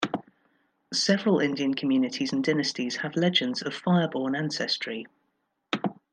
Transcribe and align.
Several 0.91 1.37
Indian 1.39 1.75
communities 1.75 2.33
and 2.33 2.43
dynasties 2.43 2.95
have 2.95 3.15
legends 3.15 3.61
of 3.61 3.75
fire-born 3.75 4.35
ancestry. 4.35 5.05